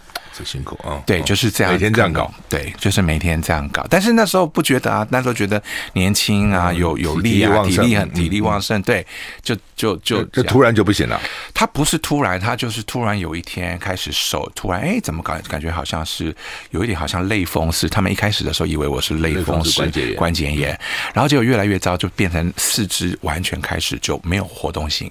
[0.44, 1.03] 辛苦啊！
[1.07, 3.87] 对，就是这样，每天这样搞，对，就是每天这样搞。
[3.88, 5.62] 但是那时候不觉得啊，那时候觉得
[5.94, 8.81] 年轻啊，有有力啊，体力很体力旺盛。
[8.83, 9.05] 对，
[9.42, 11.20] 就就就就突然就不行了。
[11.53, 16.35] 他不是突然，他就是突然有一天开始手突然哎，怎么感感觉好像是
[16.70, 17.88] 有一点好像类风湿。
[17.88, 20.81] 他们一开始的时候以为我是类风湿关节炎，关节炎，
[21.12, 25.11] 然后结果越来越糟，就变成四肢完全开始就没有活动性。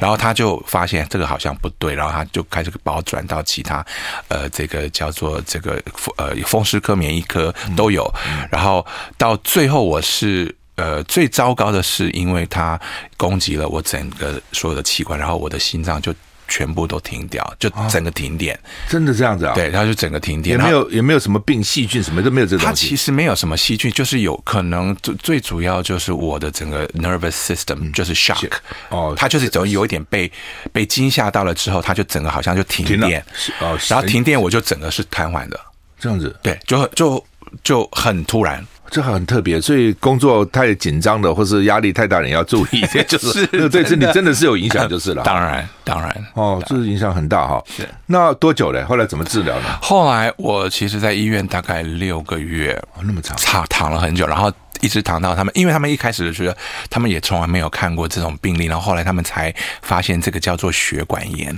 [0.00, 3.84] 然后他就发现这个好像不对，然后他就开始把我转到其他
[4.28, 4.48] 呃。
[4.54, 5.82] 这个叫做这个
[6.16, 8.10] 呃风湿科、免疫科都有，
[8.50, 8.86] 然后
[9.18, 12.80] 到最后我是呃最糟糕的是，因为它
[13.18, 16.14] 攻击了我整个所有的器官，然后我的心脏就。
[16.48, 19.54] 全部都停掉，就整个停电，真的这样子啊？
[19.54, 22.66] 对，然后就整个停电，也没有也没有什么病细菌什么都没有这种。
[22.66, 28.50] 它其实没有什么细菌，就是有可能最最主要就是我的整个 nervous system 就是 shock
[28.90, 30.30] 哦，它就是总有一点被
[30.72, 33.24] 被惊吓到了之后，它就整个好像就停电，
[33.60, 35.58] 哦，然后停电我就整个是瘫痪的，
[35.98, 37.24] 这样子，对，就就
[37.62, 38.64] 就很突然。
[38.94, 42.80] 这很特别，所以工作太紧张的，或是压力太大，你要注意。
[43.08, 45.24] 就是 对身体真的是有影响，就是了。
[45.26, 47.60] 当然，当然，哦，这是影响很大哈。
[47.66, 48.84] 是，那多久嘞？
[48.84, 49.78] 后来怎么治疗呢？
[49.82, 56.56] 后来我其实，在医院大概六个月，那么长，躺躺了很久，然后一直躺到他们，因为他们一开始觉得
[56.88, 59.52] 他们也从来没有看过这种病例，然后后来他们才
[59.82, 61.52] 发现这个叫做血管炎。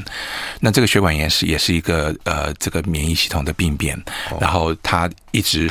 [0.60, 4.02] 那这个血管炎是也是一个呃这个免疫系统的病变，
[4.40, 5.70] 然后他一直。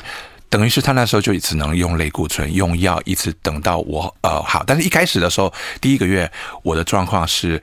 [0.56, 4.64] 等于是他那时候就只能用类固醇用药，一直等到我呃好。
[4.66, 6.32] 但是一开始的时候，第一个月
[6.64, 7.62] 我的状况是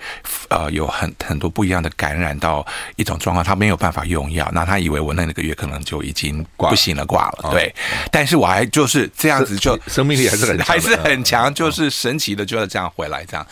[0.51, 7.49] 呃有很很多不一样的感染到一种状况，他没有办法用药，那他以为我那个月可能就已经不行了，挂了。
[7.51, 7.73] 对，哦、
[8.11, 13.47] 但是我还就是这样子就，就生命力还是很还是很强，就是神奇的就要这样回来这样。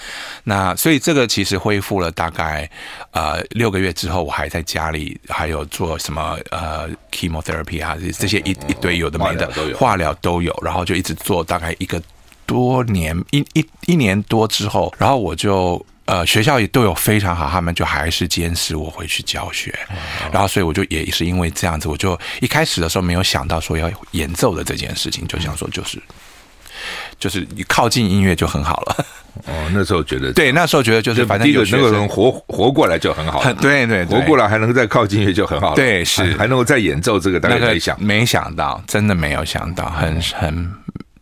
[0.45, 2.71] 那所以这个其实恢复了大概
[3.13, 12.03] 呃六个月之后，我还在家里还有做什么呃 chemotherapy 啊这些一一堆有的没的化疗都有，然后就一直做大概一个
[12.47, 19.73] 多年一一一年多之后，然后我就呃学校也都有非常好，他们就还是坚持我回去教学，
[20.33, 26.03] 然后所以我就也是因为这样子，我就一开始的时候没有想到说要演奏的这件事情，就想说就是。
[27.21, 29.07] 就是你靠近音乐就很好了。
[29.47, 33.41] 哦，那时候觉得 对，那时候觉得就是反正第一个能够能活活过来就很好。
[33.61, 35.77] 对对，活过来还能再靠近音乐就很好了。
[35.77, 40.73] 对，是还能够再演奏这个，大家没想没想到，真的没有想到，很很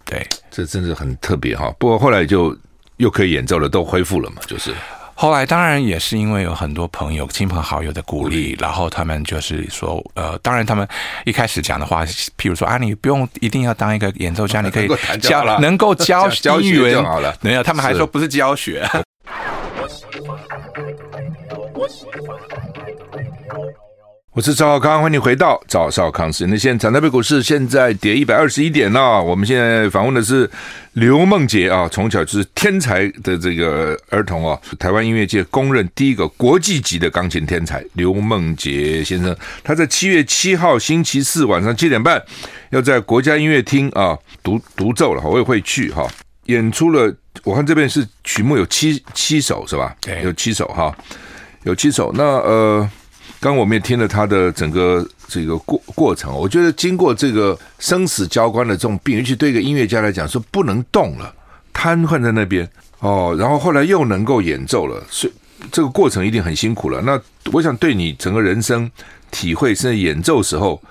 [0.07, 1.71] 对，这真是很特别哈。
[1.79, 2.57] 不过后来就
[2.97, 4.73] 又可以演奏了，都恢复了嘛，就是。
[5.21, 10.87] 后来当然也是因为有很多朋友、亲朋好友的鼓励，然后他们就是说，呃，当然他们
[11.25, 12.05] 一开始讲的话，
[12.37, 14.89] 譬如说啊，你不用一定要当一个演奏家，你可以
[15.21, 17.35] 教， 能够教教学就好了。
[17.41, 18.89] 没有，他们还说不是教学。
[24.39, 26.93] 我是赵少康，欢迎你回到赵少康时间的现场。
[26.93, 29.21] 台北股市现在跌一百二十一点了。
[29.21, 30.49] 我们现在访问的是
[30.93, 39.37] 刘梦洁啊，从小就是天才的这个儿童啊，台湾音乐界公认第一个国际级的钢琴天才刘梦洁先生。
[39.65, 42.23] 他在七月七号星期四晚上七点半
[42.71, 46.07] 要在国家音乐厅啊独独奏了，我也会去哈。
[46.45, 49.97] 演出了，我看这边是曲目有七七首是吧？
[50.01, 50.97] 对，有七首哈，
[51.65, 52.13] 有七首。
[52.15, 52.89] 那呃。
[53.41, 61.35] 刚我们也听了他的整个这个过过程，我觉得经过这个生死交关的这种病，尤其对一个音乐家来讲，说不能动了，
[61.73, 62.69] 瘫痪在那边
[63.01, 65.33] 哦，然后后来又能够演奏了，所以
[65.71, 67.01] 这个过程一定很辛苦了。
[67.03, 67.21] 那
[67.53, 68.91] 我想对你整个人生
[69.31, 70.83] 体会，甚至演奏时候。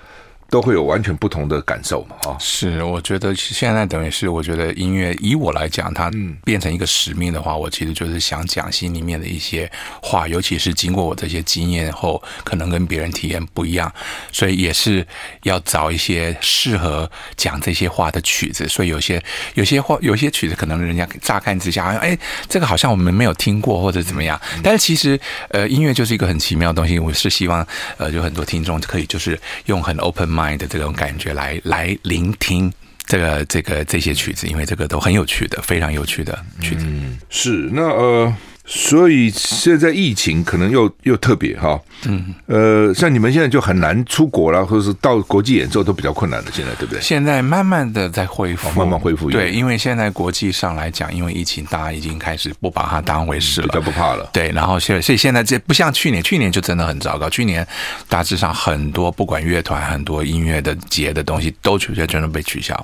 [0.50, 2.16] 都会有完全不同的感受嘛？
[2.22, 6.10] 啊，是，我觉得现在等于是，我觉得音乐以我来讲，它
[6.42, 9.70] 变成一个使命的话，我其实就是想讲心里面的一些
[10.02, 13.92] 话，尤其是经过我这些经验后，可能跟别人体验不一样，
[14.32, 15.06] 所以也是
[15.42, 18.66] 要找一些适合讲这些话的曲子。
[18.66, 24.40] 所以有些有些话，有些曲子，可能人家乍看之下好像，哎，这个好像我们没有听过或者怎么样。
[24.62, 26.98] 但是其实，呃，音乐就是一个很奇妙的东西。
[26.98, 27.66] 我是希望，
[27.98, 30.37] 呃，有很多听众可以就是用很 open。
[30.56, 32.72] 的这种感觉来来聆听
[33.04, 36.84] 这个这个这些曲子，因为这个都很有趣的，非常有趣的曲子。
[36.86, 38.34] 嗯，是那呃。
[38.70, 47.00] 所以现在疫情可能又又特别哈，嗯，呃，像你们现在就很难出国了，或者是到国际演奏都比较困难的，现在对不对？
[47.00, 49.30] 现在慢慢的在恢复，慢慢恢复。
[49.30, 54.28] 对，因为现在国际上来讲，因为疫情，大家已经开始不把它当回事了，比较不怕了。
[54.34, 57.30] 对，然后所以所以现在这不像去年，去年就真的很糟糕。
[57.30, 57.66] 去年
[58.06, 62.74] 大致上很多不管乐团，很多音乐的节的东西都取消真的被取消。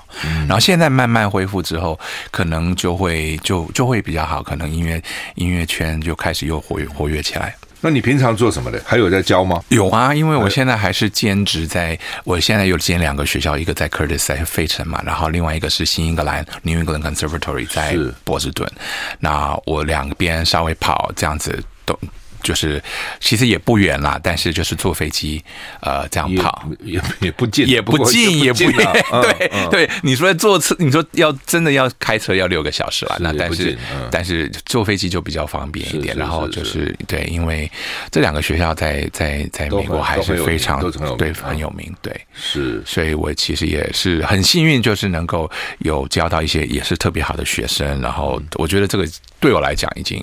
[0.49, 4.99] 然后现在慢慢恢复之后，可能就会就就会比较好，可能音乐
[5.35, 5.67] 音乐。
[5.75, 7.53] 圈就开始又活跃活跃起来。
[7.81, 8.81] 那你平常做什么的？
[8.87, 9.63] 还有在教吗？
[9.69, 18.71] 有啊，因为我现在还是兼职在，我现在有兼两个学校，一个在 Curtis 在费城嘛，然后另外一个是新英格兰 New England Conservatory 在波士顿。
[19.19, 21.99] 那我两边稍微跑这样子都。
[22.45, 22.81] 就是
[23.19, 25.43] 其实也不远啦，但是就是坐飞机，
[25.81, 29.05] 呃，这样跑也也不近，也不近，也不远。
[29.23, 33.79] 对对，你说坐车，你说要真的要开车要六个小时了，那但是
[34.11, 36.15] 但是坐飞机就比较方便一点。
[36.15, 37.69] 然后就是对，因为
[38.11, 40.79] 这两个学校在在在美国还是非常
[41.17, 47.99] 对很有名，对是，所以我其实也是很幸运，就是能够有教到一些也是特别好的学生。
[48.03, 49.09] 然后我觉得这个
[49.41, 50.23] 对我来讲已经。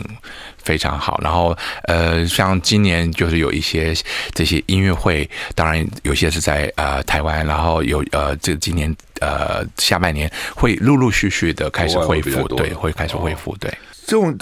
[0.63, 3.93] 非常好，然后呃，像今年就是有一些
[4.33, 13.71] 这些音乐会，当然有些是在呃台湾，然后有呃这今年呃下半年会陆陆续续的开始恢复，对，会开始恢复，对。
[14.05, 14.37] 这种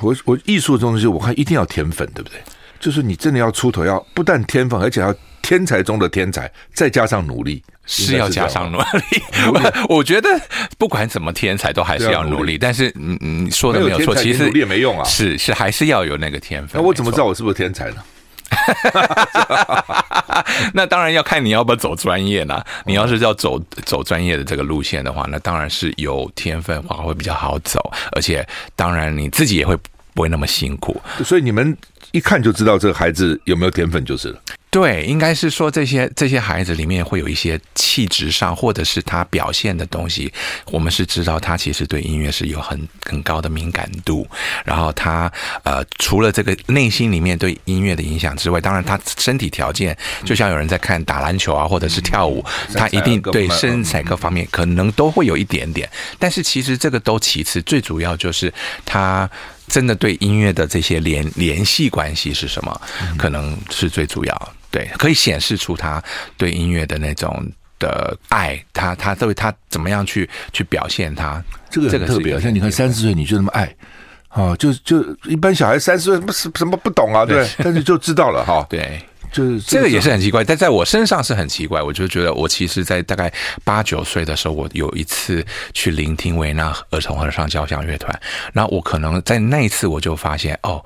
[0.00, 2.38] 我我艺术的东西，我看一定要天分，对不对？
[2.80, 5.14] 就是你真的要出头，要不但天分，而且要。
[5.44, 9.22] 天才中的天才，再加上努力，是要加上努力。
[9.88, 10.28] 我觉得
[10.78, 12.56] 不管怎么天才，都还是要努力。
[12.56, 15.04] 但是，嗯嗯，说的没有错，其实努力也没用啊。
[15.04, 16.80] 是是，还是要有那个天分。
[16.80, 17.96] 那我怎么知道我是不是天才呢？
[20.72, 22.62] 那当然要看你要不要走专业呢。
[22.86, 29.76] 你要是要走走专业的这个路线的话，那当然是有天分的话会比较好走，而且当然你自己也会
[30.14, 31.00] 不会那么辛苦。
[31.24, 31.76] 所以你们
[32.12, 34.40] 一看就知道这个孩子有没有天分就是了。
[34.74, 40.32] 对，应该是说这些这些孩子里面会有一些气质上，或者是他表现的东西，
[40.72, 44.26] 我们是知道他其实对音乐是有很很高的敏感度。
[44.64, 52.44] 然后他呃，除了这个内心里面对音乐的影响之外，当然他身体条件，就像有人在看打篮球啊，或者是跳舞，
[52.74, 55.88] 他一定对身材各方面可能都会有一点点。
[56.18, 58.52] 但是其实这个都其次，最主要就是
[58.84, 59.30] 他。
[59.66, 62.80] 真的对音乐的这些联联系关系是什么？
[63.16, 66.02] 可能是最主要，对，可以显示出他
[66.36, 67.44] 对音乐的那种
[67.78, 72.38] 的爱，他他对他怎么样去去表现他，这个这个特别。
[72.40, 73.74] 像你看三十岁你就那么爱，
[74.30, 79.00] 哦，就就一般小孩三十岁不什什么不懂啊，对，但是就知道了哈，对。
[79.34, 81.82] 就是这个也是很奇怪，但在我身上是很奇怪。
[81.82, 83.32] 我就觉得，我其实，在大概
[83.64, 88.16] 八九岁的时候，我有一次去聆听维纳儿童合唱交响乐团，
[88.52, 90.80] 然后我可能在那一次我就发现，哦，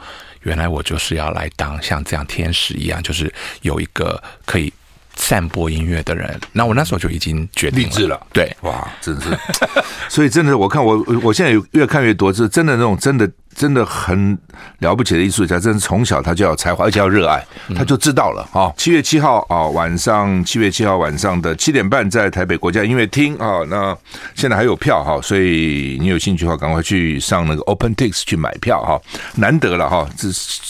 [0.45, 3.31] 原来我就是要来当像这样天使一样，就是
[3.61, 4.73] 有一个可以
[5.15, 6.41] 散播音乐的人。
[6.53, 7.87] 那我那时候就已经决定。
[8.33, 9.29] 对，哇，真是，
[10.09, 13.31] 所以真的，我看我我现在越看越多，是真的那种真的。
[13.59, 14.39] 真的很
[14.79, 17.45] 了不起的艺术家，真是从小他就要才华，而且要热爱，
[17.75, 18.73] 他就知道了啊。
[18.77, 23.59] 七月七号啊，晚上七月七号晚上的七点半，在台北国家音乐厅啊。
[23.69, 23.97] 那
[24.37, 29.01] 现在还有票哈，所以你有兴趣的话，赶快去上那个 OpenTix 去买票哈，
[29.35, 30.09] 难得了哈。
[30.17, 30.29] 这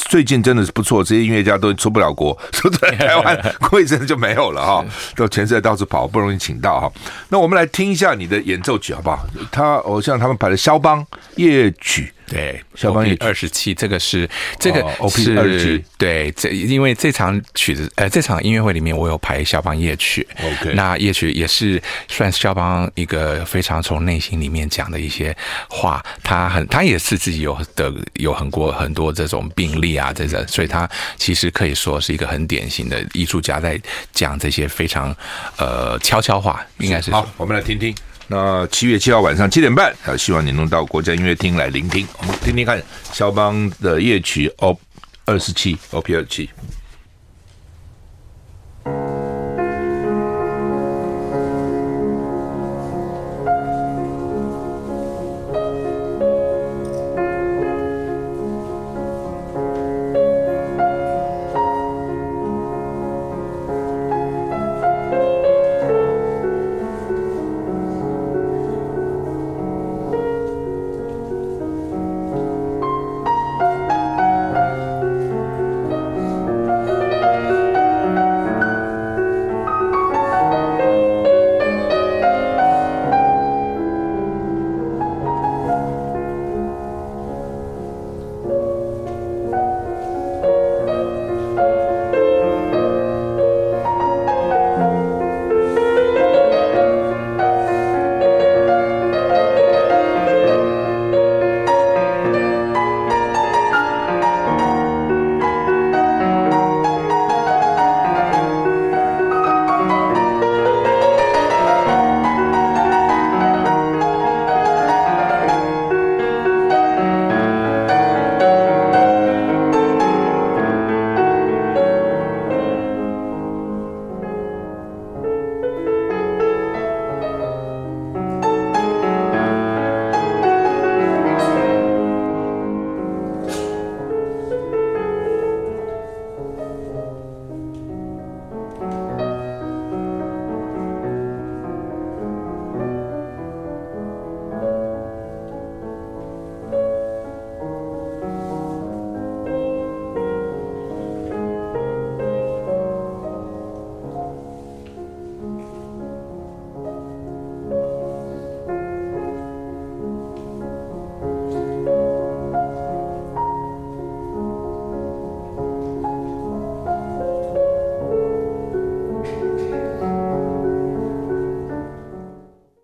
[0.09, 4.82] 最近真的是不错，这些音乐家都出不了国， 说在台湾过一阵子就没有了哈，
[5.14, 6.91] 到全世界到处跑，不容易请到哈。
[7.28, 9.26] 那我们来听一下你的演奏曲好不好？
[9.53, 12.14] 他偶像他们排的肖邦夜曲。
[12.28, 25.36] 对，肖邦 OP 二十七，这个是这个是、对，这因为这场曲子，呃，这场音乐会里面我有排肖邦夜曲，OK，那夜曲也是算肖邦一个非常从内心里面讲的一些
[25.68, 33.80] 话，他很，他也是自己有的有很多很多这种病例啊，这个，所以他其实可以说是一个很典型的艺术家，在
[34.12, 35.14] 讲这些非常
[35.56, 37.94] 呃悄悄话，应该是好，我们来听听。
[38.30, 42.06] 那七月七号晚上七点半啊希望你能到国家音乐厅来聆听。
[42.18, 44.78] 我们听听看肖邦的夜曲 op
[45.24, 46.50] 二十七 op 二十七。